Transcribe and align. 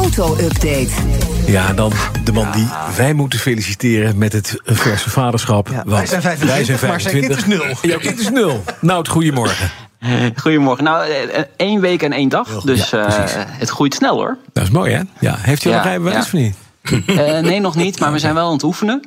Auto-update. 0.00 0.88
Ja, 1.46 1.72
dan 1.72 1.92
de 2.24 2.32
man 2.32 2.52
die 2.52 2.68
wij 2.96 3.12
moeten 3.12 3.38
feliciteren 3.38 4.18
met 4.18 4.32
het 4.32 4.60
verse 4.64 5.10
vaderschap. 5.10 5.68
Ja, 5.68 5.74
want 5.74 5.86
wij 5.86 6.06
zijn 6.06 6.22
25, 6.22 6.88
maar 6.88 7.00
zijn 7.00 7.20
kind 7.20 7.36
is 7.36 7.46
nul. 7.46 7.64
Jouw 7.82 7.98
kind 7.98 8.20
is 8.20 8.30
nul. 8.30 8.64
Nou, 8.80 8.98
het 8.98 9.08
goedemorgen. 9.08 9.70
Goedemorgen. 10.36 10.84
Nou, 10.84 11.04
eh, 11.04 11.38
eh, 11.38 11.44
één 11.56 11.80
week 11.80 12.02
en 12.02 12.12
één 12.12 12.28
dag. 12.28 12.60
Dus 12.60 12.90
Ja, 12.90 13.26
eh, 13.26 13.44
het 13.58 13.70
groeit 13.70 13.94
snel 13.94 14.14
hoor. 14.14 14.36
Dat 14.52 14.62
is 14.62 14.70
mooi, 14.70 14.92
hè? 14.92 15.02
Ja. 15.18 15.36
Heeft 15.38 15.64
u 15.64 15.68
al 15.68 15.74
Ja, 15.74 15.78
een 15.80 15.86
rijbewijs 15.88 16.16
ja. 16.16 16.22
of 16.22 16.32
niet? 16.32 16.56
Eh, 17.06 17.38
nee, 17.38 17.60
nog 17.60 17.74
niet, 17.76 17.98
maar 18.00 18.12
we 18.12 18.18
zijn 18.18 18.34
wel 18.34 18.46
aan 18.46 18.52
het 18.52 18.62
oefenen. 18.62 19.00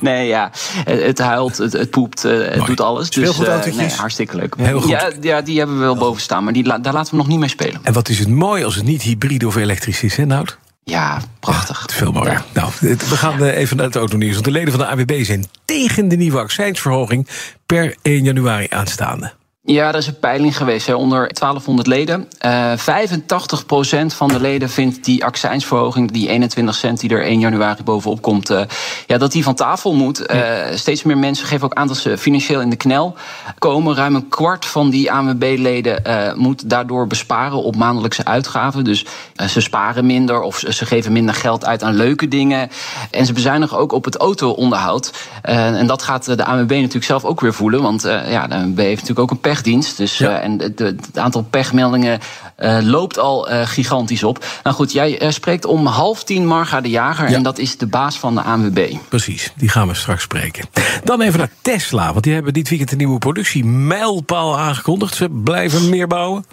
nee, 0.00 0.26
ja. 0.26 0.50
Het, 0.84 1.02
het 1.02 1.18
huilt, 1.18 1.56
het, 1.56 1.72
het 1.72 1.90
poept, 1.90 2.24
eh, 2.24 2.32
het 2.32 2.56
Mooi. 2.56 2.66
doet 2.66 2.80
alles. 2.80 3.10
Dus 3.10 3.24
eh, 3.24 3.30
Speelgoedautootjes? 3.30 3.76
nee, 3.76 3.98
hartstikke 3.98 4.36
leuk. 4.36 4.54
Heel 4.56 4.80
goed. 4.80 4.90
Ja, 4.90 5.10
ja, 5.20 5.40
die 5.40 5.58
hebben 5.58 5.76
we 5.78 5.82
wel 5.82 5.96
boven 5.96 6.22
staan, 6.22 6.44
maar 6.44 6.52
die, 6.52 6.62
daar 6.62 6.92
laten 6.92 7.10
we 7.10 7.16
nog 7.16 7.28
niet 7.28 7.38
mee 7.38 7.48
spelen. 7.48 7.80
En 7.82 7.92
wat 7.92 8.08
is 8.08 8.18
het 8.18 8.28
mooi 8.28 8.64
als 8.64 8.74
het 8.74 8.84
niet 8.84 9.02
hybride 9.02 9.46
of 9.46 9.56
elektrisch 9.56 10.02
is, 10.02 10.16
hè, 10.16 10.24
Nout? 10.26 10.58
Ja, 10.84 11.20
prachtig. 11.40 11.86
Veel 11.90 12.12
mooier. 12.12 12.32
Ja. 12.32 12.42
Nou, 12.52 12.70
we 12.80 13.16
gaan 13.16 13.42
eh, 13.44 13.56
even 13.56 13.76
naar 13.76 13.86
het 13.86 13.96
autonieuws. 13.96 14.32
Want 14.32 14.44
de 14.44 14.50
leden 14.50 14.72
van 14.72 14.80
de 14.80 14.86
AWB 14.86 15.24
zijn 15.24 15.46
tegen 15.64 16.08
de 16.08 16.16
nieuwe 16.16 16.38
accijnsverhoging 16.38 17.28
per 17.66 17.96
1 18.02 18.24
januari 18.24 18.66
aanstaande. 18.68 19.32
Ja, 19.70 19.88
er 19.88 19.94
is 19.94 20.06
een 20.06 20.18
peiling 20.18 20.56
geweest 20.56 20.86
hè, 20.86 20.94
onder 20.94 21.18
1200 21.18 21.86
leden. 21.86 22.28
Eh 22.38 22.72
85% 22.72 24.06
van 24.06 24.28
de 24.28 24.40
leden 24.40 24.70
vindt 24.70 25.04
die 25.04 25.24
accijnsverhoging, 25.24 26.10
die 26.10 26.28
21 26.28 26.74
cent 26.74 27.00
die 27.00 27.10
er 27.10 27.24
1 27.24 27.38
januari 27.38 27.82
bovenop 27.82 28.22
komt, 28.22 28.50
eh, 28.50 28.60
ja, 29.06 29.18
dat 29.18 29.32
die 29.32 29.42
van 29.42 29.54
tafel 29.54 29.94
moet. 29.94 30.26
Eh, 30.26 30.40
steeds 30.74 31.02
meer 31.02 31.18
mensen 31.18 31.46
geven 31.46 31.64
ook 31.64 31.74
aan 31.74 31.86
dat 31.86 31.96
ze 31.96 32.18
financieel 32.18 32.60
in 32.60 32.70
de 32.70 32.76
knel 32.76 33.14
komen. 33.58 33.94
Ruim 33.94 34.14
een 34.14 34.28
kwart 34.28 34.66
van 34.66 34.90
die 34.90 35.12
ANWB-leden 35.12 36.04
eh, 36.04 36.34
moet 36.34 36.70
daardoor 36.70 37.06
besparen 37.06 37.62
op 37.62 37.76
maandelijkse 37.76 38.24
uitgaven. 38.24 38.84
Dus 38.84 39.06
eh, 39.34 39.46
ze 39.46 39.60
sparen 39.60 40.06
minder 40.06 40.40
of 40.40 40.58
ze 40.68 40.86
geven 40.86 41.12
minder 41.12 41.34
geld 41.34 41.64
uit 41.64 41.82
aan 41.82 41.94
leuke 41.94 42.28
dingen. 42.28 42.70
En 43.10 43.26
ze 43.26 43.32
bezuinigen 43.32 43.78
ook 43.78 43.92
op 43.92 44.04
het 44.04 44.16
auto-onderhoud. 44.16 45.12
Eh, 45.42 45.78
en 45.78 45.86
dat 45.86 46.02
gaat 46.02 46.28
eh, 46.28 46.36
de 46.36 46.44
ANWB 46.44 46.70
natuurlijk 46.70 47.04
zelf 47.04 47.24
ook 47.24 47.40
weer 47.40 47.54
voelen. 47.54 47.82
Want 47.82 48.04
eh, 48.04 48.30
ja, 48.30 48.46
de 48.46 48.54
ANWB 48.54 48.78
heeft 48.78 49.00
natuurlijk 49.00 49.18
ook 49.18 49.30
een 49.30 49.40
pechdienst. 49.62 49.96
Dus, 49.96 50.18
Ja. 50.18 50.38
eh, 50.38 50.44
en 50.44 50.58
het, 50.58 50.78
het 50.78 51.18
aantal 51.18 51.42
pechmeldingen 51.42 52.20
eh, 52.56 52.78
loopt 52.82 53.18
al 53.18 53.48
eh, 53.48 53.66
gigantisch 53.66 54.22
op. 54.22 54.44
Nou 54.62 54.76
goed, 54.76 54.92
jij 54.92 55.30
spreekt 55.30 55.64
om 55.64 55.86
half 55.86 56.24
tien 56.24 56.46
Marga 56.46 56.80
de 56.80 56.90
Jager. 56.90 57.28
Ja. 57.28 57.36
En 57.36 57.42
dat 57.42 57.58
is 57.58 57.76
de 57.78 57.86
baas 57.86 58.18
van 58.18 58.34
de 58.34 58.40
ANWB. 58.40 58.94
Precies, 59.08 59.52
die 59.56 59.68
gaan 59.68 59.88
we 59.88 59.94
straks 59.94 60.22
spreken. 60.22 60.64
Dan 61.04 61.20
even 61.20 61.38
naar 61.38 61.50
Tesla, 61.62 62.12
want 62.12 62.24
die 62.24 62.34
hebben 62.34 62.52
dit 62.52 62.68
weekend 62.68 62.90
een 62.90 62.98
nieuwe 62.98 63.18
productiemijlpaal 63.18 64.58
aangekondigd. 64.58 65.14
Ze 65.14 65.28
blijven 65.28 65.88
meer 65.88 66.06
bouwen. 66.06 66.44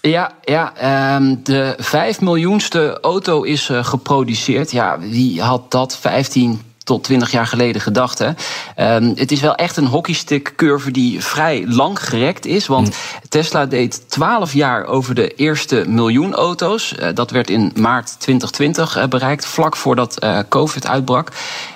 Ja, 0.00 0.32
ja 0.44 0.72
ehm, 0.76 1.34
de 1.42 1.74
5 1.78 2.20
miljoenste 2.20 2.98
auto 3.00 3.42
is 3.42 3.70
geproduceerd. 3.72 4.70
Ja, 4.70 4.98
wie 4.98 5.42
had 5.42 5.70
dat 5.70 5.98
15 6.00 6.60
tot 6.84 7.04
20 7.04 7.30
jaar 7.30 7.46
geleden 7.46 7.80
gedacht? 7.80 8.18
Hè? 8.18 8.30
Ehm, 8.76 9.12
het 9.14 9.32
is 9.32 9.40
wel 9.40 9.54
echt 9.54 9.76
een 9.76 9.86
hockeystick 9.86 10.52
curve 10.56 10.90
die 10.90 11.24
vrij 11.24 11.64
lang 11.66 12.04
gerekt 12.04 12.46
is. 12.46 12.66
Want 12.66 12.96
Tesla 13.28 13.66
deed 13.66 14.10
12 14.10 14.52
jaar 14.52 14.84
over 14.84 15.14
de 15.14 15.28
eerste 15.28 15.84
miljoen 15.88 16.34
auto's. 16.34 16.94
Eh, 16.94 17.08
dat 17.14 17.30
werd 17.30 17.50
in 17.50 17.72
maart 17.74 18.20
2020 18.20 18.96
eh, 18.96 19.06
bereikt, 19.06 19.46
vlak 19.46 19.76
voordat 19.76 20.18
eh, 20.18 20.38
COVID 20.48 20.86
uitbrak. 20.86 21.28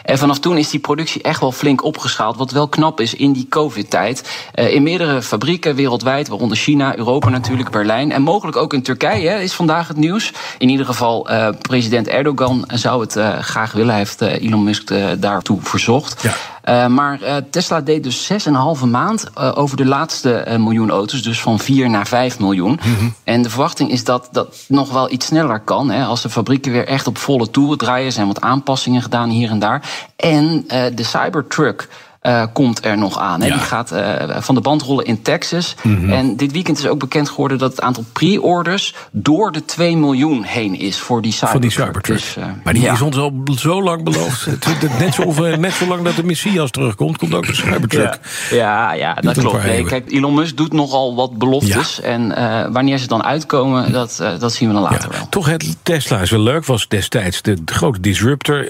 En 0.03 0.19
vanaf 0.19 0.39
toen 0.39 0.57
is 0.57 0.71
die 0.71 0.81
productie 0.81 1.23
echt 1.23 1.41
wel 1.41 1.53
flink 1.53 1.85
opgeschaald. 1.85 2.37
Wat 2.37 2.51
wel 2.51 2.69
knap 2.69 3.01
is 3.01 3.15
in 3.15 3.33
die 3.33 3.47
COVID-tijd. 3.49 4.49
In 4.55 4.83
meerdere 4.83 5.23
fabrieken 5.23 5.75
wereldwijd, 5.75 6.29
waaronder 6.29 6.57
China, 6.57 6.97
Europa 6.97 7.29
natuurlijk, 7.29 7.71
Berlijn. 7.71 8.13
En 8.13 8.23
mogelijk 8.23 8.57
ook 8.57 8.73
in 8.73 8.83
Turkije 8.83 9.29
hè, 9.29 9.41
is 9.41 9.53
vandaag 9.53 9.89
het 9.89 9.97
nieuws. 9.97 10.33
In 10.59 10.69
ieder 10.69 10.87
geval, 10.87 11.29
president 11.61 12.09
Erdogan 12.09 12.65
zou 12.73 13.01
het 13.01 13.45
graag 13.45 13.73
willen. 13.73 13.89
Hij 13.89 13.99
heeft 13.99 14.21
Elon 14.21 14.65
Musk 14.65 14.91
daartoe 15.19 15.59
verzocht. 15.63 16.23
Ja. 16.23 16.33
Eh, 16.63 16.87
maar 16.87 17.23
eh, 17.23 17.37
Tesla 17.51 17.81
deed 17.81 18.03
dus 18.03 18.33
6,5 18.33 18.85
maand 18.87 19.31
eh, 19.35 19.53
over 19.59 19.77
de 19.77 19.85
laatste 19.85 20.33
eh, 20.35 20.59
miljoen 20.59 20.91
auto's. 20.91 21.23
Dus 21.23 21.41
van 21.41 21.59
4 21.59 21.91
naar 21.91 22.07
5 22.07 22.39
miljoen. 22.39 22.81
En 23.25 23.43
de 23.43 23.51
verwachting 23.51 23.91
is 23.91 24.05
dat 24.05 24.29
dat 24.33 24.57
nog 24.69 24.93
wel 24.93 25.11
iets 25.11 25.27
sneller 25.27 25.61
kan. 25.61 25.91
Hè, 25.91 26.05
als 26.05 26.23
de 26.23 26.31
fabrieken 26.31 26.73
weer 26.73 26.87
echt 26.87 27.07
op 27.07 27.19
volle 27.19 27.51
toeren 27.51 27.79
draaien. 27.79 28.13
Zijn 28.13 28.27
wat 28.27 28.41
aanpassingen 28.41 29.03
gedaan 29.03 29.29
hier 29.29 29.51
en 29.51 29.59
daar. 29.59 29.83
En 30.17 30.65
eh, 30.69 30.85
de 30.95 31.03
Cybertruck. 31.03 31.89
Eh, 32.27 32.45
komt 32.53 32.85
er 32.85 32.99
nog 32.99 33.19
aan. 33.19 33.41
Ja. 33.41 33.47
Die 33.47 33.59
gaat 33.59 33.91
eh, 33.93 34.37
van 34.41 34.55
de 34.55 34.61
band 34.61 34.83
rollen 34.83 35.05
in 35.05 35.23
Texas. 35.23 35.75
En 36.09 36.37
dit 36.37 36.53
weekend 36.53 36.79
is 36.79 36.87
ook 36.87 36.99
bekend 36.99 37.29
geworden 37.29 37.59
dat 37.59 37.71
het 37.71 37.81
aantal 37.81 38.05
pre-orders 38.13 38.95
door 39.11 39.53
de 39.53 39.65
2 39.65 39.97
miljoen 39.97 40.43
heen 40.43 40.79
is 40.79 40.99
voor 40.99 41.23
die 41.23 41.33
Cybertruck. 41.33 41.53
Van 41.53 41.61
die 41.61 41.87
Cybertruck. 41.87 42.17
Dus, 42.17 42.37
eh, 42.37 42.45
maar 42.65 42.73
die 42.73 42.83
ja. 42.83 42.93
is 42.93 43.01
ons 43.01 43.17
al 43.17 43.33
zo 43.57 43.83
lang 43.83 44.03
beloofd. 44.03 44.47
Net, 44.99 45.15
zo, 45.15 45.57
net 45.57 45.73
zo 45.73 45.87
lang 45.87 46.03
dat 46.03 46.17
de 46.17 46.25
Messias 46.25 46.71
terugkomt, 46.71 47.19
komt 47.19 47.35
ook 47.35 47.47
de 47.47 47.55
Cybertruck. 47.55 48.19
Ja, 48.51 48.93
ja, 48.93 49.15
dat 49.15 49.39
klopt. 49.39 49.65
Nee, 49.65 49.85
kijk, 49.85 50.13
Elon 50.13 50.35
Musk 50.35 50.57
doet 50.57 50.73
nogal 50.73 51.15
wat 51.15 51.39
beloftes. 51.39 52.01
En 52.01 52.29
wanneer 52.73 52.99
ze 52.99 53.07
dan 53.07 53.25
uitkomen, 53.25 53.93
dat, 53.93 54.23
dat 54.39 54.53
zien 54.53 54.69
we 54.69 54.75
dan 54.75 54.83
later 54.83 55.11
wel. 55.11 55.29
toch, 55.29 55.47
het 55.47 55.77
Tesla 55.83 56.21
is 56.21 56.31
wel 56.31 56.41
leuk. 56.41 56.65
Was 56.65 56.89
destijds 56.89 57.43
de, 57.43 57.57
grote 57.65 58.01
disruptor. 58.01 58.67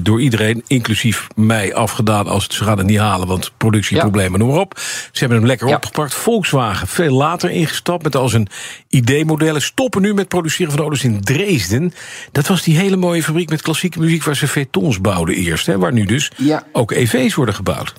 door 0.00 0.20
iedereen, 0.20 0.62
inclusief 0.66 1.26
mij, 1.34 1.74
afgedaan. 1.74 2.26
als 2.26 2.37
het, 2.42 2.52
ze 2.52 2.64
gaan 2.64 2.78
het 2.78 2.86
niet 2.86 2.98
halen, 2.98 3.26
want 3.28 3.52
productieproblemen, 3.56 4.38
noem 4.38 4.48
maar 4.48 4.58
op. 4.58 4.78
Ze 5.12 5.18
hebben 5.18 5.38
hem 5.38 5.46
lekker 5.46 5.68
Ja. 5.68 5.74
opgepakt. 5.74 6.14
Volkswagen 6.14 6.86
veel 6.88 7.12
later 7.12 7.50
ingestapt 7.50 8.02
met 8.02 8.16
al 8.16 8.28
zijn 8.28 8.48
ID-modellen. 8.88 9.62
Stoppen 9.62 10.02
nu 10.02 10.14
met 10.14 10.28
produceren 10.28 10.72
van 10.72 10.80
auto's 10.80 11.04
in 11.04 11.20
Dresden. 11.20 11.92
Dat 12.32 12.46
was 12.46 12.62
die 12.62 12.76
hele 12.76 12.96
mooie 12.96 13.22
fabriek 13.22 13.48
met 13.50 13.62
klassieke 13.62 13.98
muziek 13.98 14.24
waar 14.24 14.36
ze 14.36 14.46
vetons 14.46 15.00
bouwden 15.00 15.34
eerst. 15.34 15.66
Hè, 15.66 15.78
waar 15.78 15.92
nu 15.92 16.04
dus 16.04 16.30
Ja. 16.36 16.66
ook 16.72 16.90
EV's 16.92 17.34
worden 17.34 17.54
gebouwd. 17.54 17.92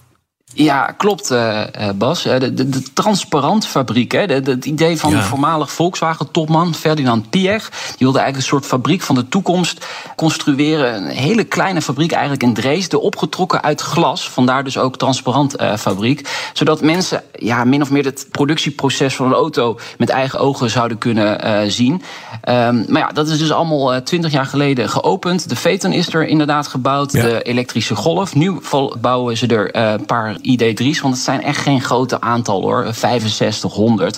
Ja, 0.54 0.86
klopt, 0.98 1.32
eh, 1.32 1.62
eh, 1.62 1.96
Bas. 1.96 2.26
Eh, 2.26 2.40
De, 2.40 2.54
de, 2.54 2.70
de 2.70 2.84
transparantfabriek, 2.94 4.12
hè, 4.12 4.28
de, 4.28 4.42
de- 4.42 4.52
het 4.52 4.66
idee 4.66 4.98
van 5.00 5.12
Ja. 5.12 5.18
de 5.18 5.24
voormalig 5.24 5.72
Volkswagen-topman 5.72 6.74
Ferdinand 6.76 7.30
Piech. 7.30 7.70
Die 7.70 7.96
wilde 7.98 8.20
eigenlijk 8.20 8.36
een 8.36 8.42
soort 8.60 8.66
fabriek 8.66 9.02
van 9.02 9.16
de 9.16 9.28
toekomst 9.30 9.86
construeren. 10.16 10.96
Een 10.96 11.08
hele 11.08 11.44
kleine 11.44 11.82
fabriek 11.82 12.12
eigenlijk 12.12 12.44
in 12.44 12.54
Dresden, 12.54 13.02
opgetrokken 13.02 13.62
uit 13.64 13.82
glas. 13.82 14.30
Vandaar 14.30 14.64
dus 14.64 14.78
ook 14.78 14.98
transparant 14.98 15.56
fabriek. 15.78 16.50
Zodat 16.54 16.82
mensen 16.82 17.24
ja, 17.34 17.64
min 17.64 17.82
of 17.82 17.90
meer 17.90 18.06
het 18.06 18.28
productieproces 18.32 19.16
van 19.16 19.26
een 19.26 19.34
auto 19.34 19.80
met 19.98 20.10
eigen 20.10 20.40
ogen 20.40 20.70
zouden 20.70 20.98
kunnen 20.98 21.72
zien. 21.72 22.02
Ehm, 22.42 22.84
maar 22.88 23.02
ja, 23.02 23.08
dat 23.08 23.28
is 23.28 23.38
dus 23.40 23.52
allemaal 23.52 24.04
twintig 24.04 24.32
jaar 24.32 24.46
geleden 24.46 24.90
geopend. 24.90 25.50
De 25.50 25.56
Phaeton 25.56 25.92
is 25.92 26.14
er 26.14 26.28
inderdaad 26.28 26.68
gebouwd. 26.68 27.12
Ja. 27.12 27.22
De 27.22 27.42
elektrische 27.42 27.96
golf. 27.96 28.36
Nu 28.36 28.60
bouwen 29.02 29.38
ze 29.38 29.48
er 29.48 29.76
een 29.76 30.06
paar 30.06 30.38
ID3's, 30.40 31.02
want 31.02 31.14
het 31.14 31.24
zijn 31.24 31.44
echt 31.44 31.62
geen 31.62 31.82
grote 31.82 32.22
aantal 32.22 32.62
hoor. 32.62 32.88
6500. 32.94 34.18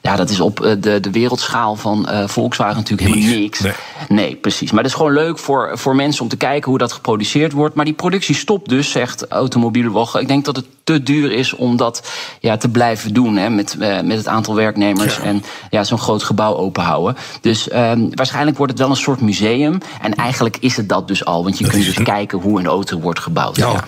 Ja, 0.00 0.16
dat 0.16 0.30
is 0.30 0.40
op 0.40 0.60
eh, 0.60 0.72
de, 0.78 1.00
de 1.00 1.10
wereldschaal 1.10 1.76
van 1.76 2.08
eh, 2.08 2.28
Volkswagen 2.28 2.76
natuurlijk 2.76 3.08
helemaal 3.08 3.38
Niks. 3.38 3.60
Nee. 3.60 3.72
Nee, 4.08 4.34
precies. 4.36 4.70
Maar 4.70 4.82
het 4.82 4.90
is 4.90 4.96
gewoon 4.96 5.12
leuk 5.12 5.38
voor, 5.38 5.70
voor 5.74 5.94
mensen 5.96 6.22
om 6.22 6.28
te 6.28 6.36
kijken 6.36 6.70
hoe 6.70 6.78
dat 6.78 6.92
geproduceerd 6.92 7.52
wordt. 7.52 7.74
Maar 7.74 7.84
die 7.84 7.94
productie 7.94 8.34
stopt 8.34 8.68
dus, 8.68 8.90
zegt 8.90 9.26
Automobielwoche. 9.28 10.20
Ik 10.20 10.28
denk 10.28 10.44
dat 10.44 10.56
het 10.56 10.64
te 10.84 11.02
duur 11.02 11.32
is 11.32 11.54
om 11.54 11.76
dat 11.76 12.12
ja, 12.40 12.56
te 12.56 12.68
blijven 12.68 13.14
doen. 13.14 13.36
Hè, 13.36 13.50
met, 13.50 13.76
eh, 13.78 14.00
met 14.00 14.16
het 14.16 14.28
aantal 14.28 14.54
werknemers 14.54 15.16
Ja. 15.16 15.22
en 15.22 15.42
ja, 15.70 15.84
zo'n 15.84 15.98
groot 15.98 16.22
gebouw 16.22 16.54
openhouden. 16.56 17.16
Dus 17.40 17.68
ehm, 17.68 18.06
waarschijnlijk 18.14 18.56
wordt 18.56 18.72
het 18.72 18.80
wel 18.80 18.90
een 18.90 18.96
soort 18.96 19.20
museum. 19.20 19.78
En 20.02 20.14
eigenlijk 20.14 20.56
is 20.60 20.76
het 20.76 20.88
dat 20.88 21.08
dus 21.08 21.24
al. 21.24 21.42
Want 21.42 21.58
je 21.58 21.64
Dat 21.64 21.72
kunt 21.72 21.84
dus 21.84 22.02
kijken 22.02 22.38
hoe 22.38 22.58
een 22.58 22.66
auto 22.66 23.00
wordt 23.00 23.20
gebouwd. 23.20 23.56
Ja, 23.56 23.72
Ja. 23.72 23.84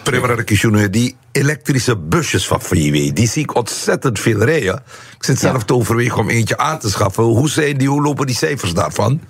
Elektrische 1.32 1.96
busjes 1.96 2.46
van 2.46 2.60
VW, 2.60 3.14
die 3.14 3.28
zie 3.28 3.42
ik 3.42 3.54
ontzettend 3.54 4.20
veel 4.20 4.42
rijden. 4.44 4.82
Ik 5.16 5.24
zit 5.24 5.38
zelf 5.38 5.64
te 5.64 5.74
overwegen 5.74 6.18
om 6.18 6.28
eentje 6.28 6.58
aan 6.58 6.78
te 6.78 6.90
schaffen. 6.90 7.24
Hoe, 7.24 7.48
zijn 7.48 7.78
die, 7.78 7.88
hoe 7.88 8.02
lopen 8.02 8.26
die 8.26 8.36
cijfers 8.36 8.74
daarvan? 8.74 9.20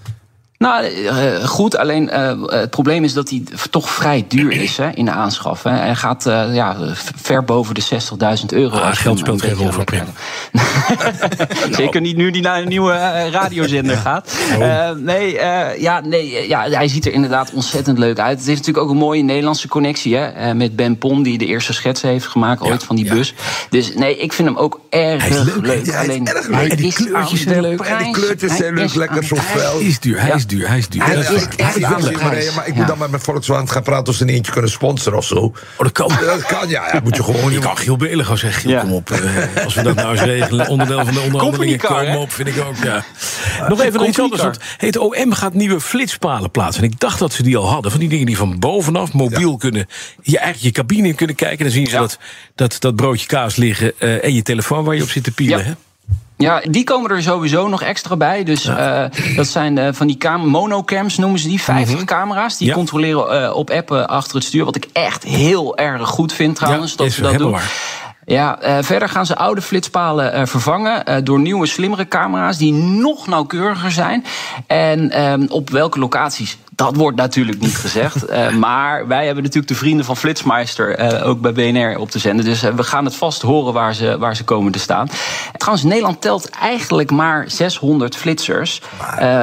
Nou, 0.61 0.87
uh, 0.87 1.45
goed. 1.45 1.77
Alleen 1.77 2.11
uh, 2.13 2.33
het 2.47 2.71
probleem 2.71 3.05
is 3.05 3.13
dat 3.13 3.31
hij 3.31 3.43
toch 3.71 3.91
vrij 3.91 4.25
duur 4.29 4.53
is 4.53 4.77
hè, 4.77 4.91
in 4.91 5.05
de 5.05 5.11
aanschaf. 5.11 5.63
Hè. 5.63 5.71
Hij 5.71 5.95
gaat 5.95 6.27
uh, 6.27 6.55
ja, 6.55 6.77
ver 7.17 7.45
boven 7.45 7.75
de 7.75 7.83
60.000 7.83 8.47
euro. 8.49 8.77
Ah, 8.77 8.95
geld 8.95 9.19
speelt 9.19 9.43
geen 9.43 9.55
rol 9.55 9.71
voor. 9.71 9.85
Zeker 11.71 12.01
niet 12.01 12.17
nu 12.17 12.31
die 12.31 12.43
naar 12.43 12.63
een 12.63 12.69
nieuwe 12.69 13.29
radiozender 13.31 13.95
ja. 13.95 14.01
gaat. 14.01 14.35
Oh. 14.59 14.91
nee, 14.91 15.33
ja, 15.79 16.01
nee 16.01 16.49
ja, 16.49 16.69
hij 16.71 16.89
ziet 16.89 17.07
er 17.07 17.13
inderdaad 17.13 17.53
ontzettend 17.53 17.99
leuk 17.99 18.19
uit. 18.19 18.39
Het 18.39 18.49
is 18.49 18.57
natuurlijk 18.57 18.85
ook 18.85 18.91
een 18.91 18.97
mooie 18.97 19.23
Nederlandse 19.23 19.69
connectie 19.69 20.17
hè, 20.17 20.55
met 20.55 20.77
Ben 20.77 20.99
Pon, 20.99 21.23
die 21.23 21.39
de 21.39 21.47
eerste 21.47 21.73
schetsen 21.73 22.09
heeft 22.09 22.27
gemaakt 22.27 22.63
ooit 22.63 22.85
van 22.85 22.97
die 22.97 23.09
bus. 23.09 23.35
Dus 23.71 23.95
nee, 23.95 24.17
ik 24.17 24.33
vind 24.33 24.49
hem 24.49 24.57
ook 24.57 24.81
erg 24.91 25.29
leuk. 25.29 25.67
leuk. 25.67 25.87
Ja, 25.87 26.01
Alleen, 26.01 26.27
erg 26.27 26.49
leuk. 26.49 26.71
En 26.71 26.77
die 26.77 26.93
kleurtjes 26.93 27.43
zijn 27.43 27.61
leuk. 27.61 27.81
En 27.81 28.05
die 28.05 28.13
kleurtjes 28.13 28.57
zijn 28.57 28.75
leuk, 28.75 28.95
lekker 28.95 29.25
zo 29.25 29.37
fel. 29.37 29.79
Hij 29.79 29.87
is 29.87 30.01
duur, 30.01 30.21
hij 30.21 30.35
is 30.35 30.47
duur, 30.51 30.69
hij 30.69 30.79
is 30.79 30.89
duur. 30.89 31.05
Hij 31.05 31.17
is 31.17 31.29
ik 31.29 32.23
maar, 32.23 32.53
maar 32.55 32.67
ik 32.67 32.75
moet 32.75 32.87
dan 32.87 32.99
met 32.99 33.11
mijn 33.11 33.23
Volkswagen 33.23 33.69
gaan 33.69 33.83
praten 33.83 34.07
of 34.09 34.15
ze 34.15 34.23
een 34.23 34.29
eentje 34.29 34.53
kunnen 34.53 34.71
sponsoren 34.71 35.19
of 35.19 35.25
zo. 35.25 35.35
Oh, 35.35 35.55
dat 35.79 35.93
kan. 35.93 36.09
Dat 36.09 36.43
kan, 36.43 36.69
ja. 36.69 36.89
ja 36.93 37.01
moet 37.05 37.17
je 37.17 37.23
gewoon. 37.23 37.53
Je 37.53 37.59
kan 37.59 37.77
Giel 37.77 37.97
Belen 37.97 38.25
gaan 38.25 38.39
zeggen, 38.39 38.61
Giel, 38.63 38.81
kom 38.81 38.93
op. 38.93 39.11
Uh, 39.11 39.65
als 39.65 39.75
we 39.75 39.83
dat 39.83 39.95
nou 39.95 40.11
eens 40.11 40.21
regelen, 40.21 40.69
onderdeel 40.69 41.05
van 41.05 41.15
de 41.15 41.21
onderhandelingen 41.21 41.79
komen 41.79 42.19
op, 42.19 42.33
vind 42.33 42.49
ik 42.49 42.65
ook, 42.65 42.77
ja. 42.83 43.05
Nog 43.69 43.81
even 43.81 44.09
iets 44.09 44.21
anders. 44.21 44.43
Want 44.43 44.59
het 44.77 44.97
OM 44.97 45.33
gaat 45.33 45.55
nieuwe 45.55 45.81
flitspalen 45.81 46.51
plaatsen. 46.51 46.83
En 46.83 46.91
ik 46.91 47.01
dacht 47.01 47.19
dat 47.19 47.33
ze 47.33 47.43
die 47.43 47.57
al 47.57 47.69
hadden. 47.69 47.91
Van 47.91 48.01
die 48.01 48.09
dingen 48.09 48.27
die 48.27 48.37
van 48.37 48.59
bovenaf 48.59 49.13
mobiel 49.13 49.57
kunnen, 49.57 49.87
je 50.23 50.39
eigenlijk 50.39 50.77
je 50.77 50.83
cabine 50.83 51.09
in 51.09 51.15
kunnen 51.15 51.37
kijken. 51.37 51.65
Dan 51.65 51.75
zien 51.75 51.87
ze 51.87 51.97
dat, 51.97 52.19
dat, 52.55 52.77
dat 52.79 52.97
broodje 52.97 53.27
kaas 53.27 53.57
liggen 53.57 53.93
uh, 53.99 54.25
en 54.25 54.35
je 54.35 54.43
telefoon 54.43 54.85
waar 54.85 54.95
je 54.95 55.03
op 55.03 55.11
zit 55.11 55.25
te 55.25 55.31
pielen. 55.31 55.65
Hè? 55.65 55.73
Ja, 56.43 56.63
die 56.71 56.85
komen 56.85 57.11
er 57.11 57.23
sowieso 57.23 57.69
nog 57.69 57.83
extra 57.83 58.17
bij. 58.17 58.45
Dus 58.45 58.63
ja. 58.63 59.05
uh, 59.05 59.37
dat 59.37 59.47
zijn 59.47 59.77
uh, 59.77 59.89
van 59.93 60.07
die 60.07 60.29
monocams, 60.29 61.17
noemen 61.17 61.39
ze 61.39 61.49
die. 61.49 61.61
50 61.61 61.91
mm 61.91 61.97
-hmm. 61.97 62.07
camera's. 62.07 62.57
Die 62.57 62.69
ja. 62.69 62.75
controleren 62.75 63.43
uh, 63.43 63.57
op 63.57 63.71
appen 63.71 64.09
achter 64.09 64.35
het 64.35 64.45
stuur. 64.45 64.65
Wat 64.65 64.77
ik 64.77 64.89
echt 64.93 65.25
heel 65.25 65.77
erg 65.77 66.09
goed 66.09 66.33
vind 66.33 66.57
trouwens, 66.57 66.91
ja, 66.91 66.97
dat 66.97 67.13
ze 67.13 67.23
dat 67.23 67.39
doen. 67.39 67.51
Waar. 67.51 67.73
Ja, 68.25 68.59
uh, 68.63 68.79
verder 68.81 69.09
gaan 69.09 69.27
ze 69.27 69.37
oude 69.37 69.63
flitspalen 69.63 70.35
uh, 70.35 70.47
vervangen 70.47 71.03
uh, 71.09 71.17
door 71.25 71.41
nieuwe, 71.41 71.67
slimmere 71.67 72.09
camera's 72.09 72.59
die 72.59 72.73
nog 72.73 73.27
nauwkeuriger 73.27 73.91
zijn. 73.91 74.25
En 74.67 75.23
um, 75.23 75.47
op 75.49 75.71
welke 75.71 75.99
locaties? 75.99 76.59
Dat 76.85 76.97
wordt 76.97 77.17
natuurlijk 77.17 77.61
niet 77.61 77.77
gezegd. 77.77 78.25
maar 78.59 79.07
wij 79.07 79.25
hebben 79.25 79.43
natuurlijk 79.43 79.73
de 79.73 79.79
vrienden 79.79 80.05
van 80.05 80.17
Flitsmeister 80.17 81.23
ook 81.25 81.41
bij 81.41 81.53
BNR 81.53 81.99
op 81.99 82.11
te 82.11 82.19
zenden. 82.19 82.45
Dus 82.45 82.61
we 82.61 82.83
gaan 82.83 83.05
het 83.05 83.15
vast 83.15 83.43
horen 83.43 83.73
waar 83.73 83.95
ze, 83.95 84.19
waar 84.19 84.37
ze 84.37 84.45
komen 84.45 84.73
te 84.73 84.79
staan. 84.79 85.09
Trouwens, 85.57 85.85
Nederland 85.85 86.21
telt 86.21 86.51
eigenlijk 86.51 87.11
maar 87.11 87.45
600 87.49 88.17
flitsers. 88.17 88.81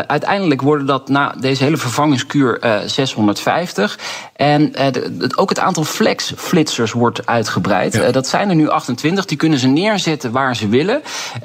uiteindelijk 0.08 0.62
worden 0.62 0.86
dat 0.86 1.10
na 1.10 1.36
deze 1.40 1.64
hele 1.64 1.78
vervangingskuur 1.78 2.60
650. 2.86 4.00
En 4.36 4.72
de, 4.72 5.32
ook 5.36 5.50
het 5.50 5.60
aantal 5.60 5.84
flex-flitsers 5.84 6.92
wordt 6.92 7.26
uitgebreid. 7.26 7.94
Ja. 7.94 8.12
dat 8.12 8.28
zijn 8.28 8.50
er 8.50 8.56
nu 8.56 8.70
28. 8.70 9.26
Die 9.26 9.38
kunnen 9.38 9.60
ze 9.60 9.68
neerzetten 9.68 10.32
waar 10.32 10.56
ze 10.56 10.68
willen. 10.68 11.02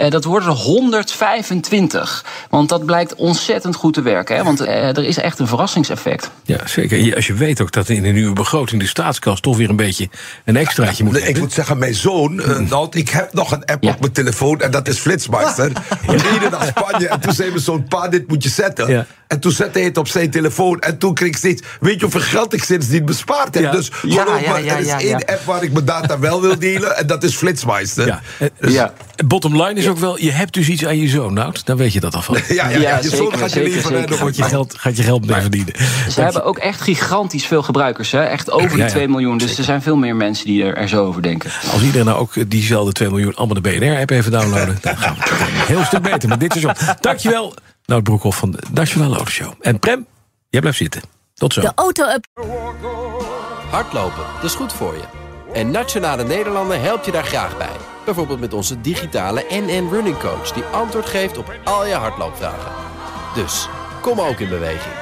Dat 0.09 0.25
worden 0.25 0.49
er 0.49 0.55
125. 0.55 2.25
Want 2.51 2.69
dat 2.69 2.85
blijkt 2.85 3.15
ontzettend 3.15 3.77
goed 3.77 3.95
te 3.95 4.03
werken. 4.03 4.37
Hè? 4.37 4.45
Want 4.45 4.61
er 4.61 5.05
is 5.05 5.19
echt 5.19 5.39
een 5.39 5.47
verrassingseffect. 5.85 6.31
Ja, 6.45 6.67
zeker. 6.67 7.15
Als 7.15 7.27
je 7.27 7.35
weet 7.35 7.61
ook 7.61 7.73
dat 7.73 7.89
in 7.89 8.03
de 8.03 8.09
nieuwe 8.09 8.33
begroting 8.33 8.81
de 8.81 8.87
staatskast 8.87 9.43
toch 9.43 9.57
weer 9.57 9.71
een 9.71 9.77
beetje 9.77 10.09
een 10.45 10.57
extraatje 10.57 11.05
moet 11.05 11.13
nee, 11.13 11.23
Ik 11.23 11.39
moet 11.39 11.53
zeggen, 11.53 11.79
mijn 11.79 11.95
zoon, 11.95 12.41
uh, 12.41 12.59
nou, 12.59 12.89
ik 12.91 13.09
heb 13.09 13.33
nog 13.33 13.53
een 13.53 13.65
app 13.65 13.83
ja. 13.83 13.91
op 13.91 14.01
mijn 14.01 14.13
telefoon 14.13 14.61
en 14.61 14.71
dat 14.71 14.89
is 14.89 14.99
Flitsmeister. 14.99 15.73
We 16.07 16.17
reden 16.17 16.51
naar 16.51 16.67
Spanje 16.67 17.09
en 17.09 17.21
toen 17.21 17.33
zei 17.33 17.49
mijn 17.49 17.63
zoon, 17.63 17.85
pa, 17.85 18.09
dit 18.09 18.29
moet 18.29 18.43
je 18.43 18.49
zetten. 18.49 18.89
Ja. 18.89 19.07
En 19.33 19.41
toen 19.41 19.53
zette 19.53 19.79
hij 19.79 19.89
het 19.89 19.99
op 19.99 20.09
zijn 20.09 20.31
telefoon. 20.31 20.81
En 20.81 20.99
toen 20.99 21.15
kreeg 21.15 21.29
ik 21.29 21.37
steeds, 21.37 21.63
weet 21.81 21.95
je 21.95 22.01
hoeveel 22.01 22.21
geld 22.21 22.53
ik 22.53 22.65
sindsdien 22.65 23.05
bespaard 23.05 23.55
heb? 23.55 23.63
Ja. 23.63 23.71
Dus 23.71 23.91
ja, 24.03 24.23
geloof 24.23 24.57
er 24.57 24.79
is 24.79 24.89
één 24.89 25.25
app 25.25 25.45
waar 25.45 25.63
ik 25.63 25.73
mijn 25.73 25.85
data 25.85 26.19
wel 26.19 26.41
wil 26.41 26.59
delen. 26.59 26.97
En 26.97 27.07
dat 27.07 27.23
is 27.23 27.35
Flitsmeister. 27.35 28.07
Ja. 28.07 28.21
Dus, 28.59 28.73
ja. 28.73 28.93
Bottom 29.27 29.63
line 29.63 29.81
is 29.81 29.89
ook 29.89 29.99
wel, 29.99 30.19
je 30.19 30.31
hebt 30.31 30.55
dus 30.55 30.69
iets 30.69 30.87
aan 30.87 30.99
je 30.99 31.09
zoon, 31.09 31.35
nou, 31.35 31.55
dan 31.65 31.77
weet 31.77 31.93
je 31.93 32.01
dat 32.01 32.15
al 32.15 32.23
van. 32.23 32.35
ja, 32.49 32.69
ja, 32.69 32.79
ja, 32.79 32.97
je 32.97 33.03
zeker, 33.03 33.17
zoon 33.17 33.39
gaat 33.39 33.53
je 33.53 33.63
liever 33.63 33.83
zeker, 33.83 34.07
dan 34.07 34.19
gaat 34.19 34.37
je 34.37 34.43
geld, 34.43 34.75
gaat 34.79 34.97
je 34.97 35.03
geld 35.03 35.27
mee 35.27 35.41
verdienen. 35.41 35.72
Ze 36.09 36.21
hebben 36.21 36.45
ook 36.45 36.59
echt 36.59 36.81
gigantisch 36.81 37.47
veel 37.47 37.63
gebruikers, 37.63 38.11
hè? 38.11 38.23
echt 38.23 38.51
over 38.51 38.77
de 38.77 38.85
2 38.85 39.09
miljoen. 39.09 39.39
Dus 39.39 39.59
er 39.59 39.65
zijn 39.65 39.83
veel 39.83 39.97
meer 39.97 40.17
mensen 40.17 40.47
die 40.47 40.65
er, 40.65 40.77
er 40.77 40.89
zo 40.89 41.07
over 41.07 41.23
denken. 41.23 41.51
Als 41.73 41.83
iedereen 41.83 42.07
nou 42.07 42.19
ook 42.19 42.51
diezelfde 42.51 42.93
2 42.93 43.09
miljoen 43.09 43.35
allemaal 43.35 43.63
de 43.63 43.69
BNR-app 43.71 44.11
even 44.11 44.33
downloaden, 44.33 44.79
dan 44.81 44.97
gaan 44.97 45.15
we 45.15 45.31
een 45.31 45.67
heel 45.67 45.85
stuk 45.85 46.03
beter 46.03 46.29
met 46.29 46.41
dit 46.41 46.53
seizoen. 46.53 46.97
Dankjewel, 47.01 47.55
Nout 47.87 48.03
Broekhoff 48.03 48.39
van 48.39 48.51
de 48.51 48.59
Nationale 48.73 49.17
Autoshow. 49.17 49.53
En 49.61 49.79
Prem, 49.79 50.07
jij 50.49 50.61
blijft 50.61 50.79
zitten. 50.79 51.03
Tot 51.35 51.53
zo. 51.53 51.61
De 51.61 51.73
auto-up. 51.75 52.27
Hardlopen, 53.71 54.25
dat 54.35 54.45
is 54.45 54.55
goed 54.55 54.73
voor 54.73 54.95
je. 54.95 55.21
En 55.53 55.71
Nationale 55.71 56.25
Nederlanden 56.25 56.81
helpt 56.83 57.05
je 57.05 57.13
daar 57.13 57.25
graag 57.25 57.57
bij. 57.57 57.77
Bijvoorbeeld 58.05 58.41
met 58.41 58.53
onze 58.53 58.81
digitale 58.81 59.45
NN 59.49 59.89
Running 59.91 60.19
Coach... 60.19 60.53
die 60.53 60.65
antwoord 60.65 61.07
geeft 61.07 61.39
op 61.39 61.55
al 61.65 61.87
je 61.87 61.95
hardloopvragen. 61.95 62.73
Dus, 63.35 63.69
kom 64.01 64.21
ook 64.21 64.39
in 64.39 64.49
beweging. 64.49 65.02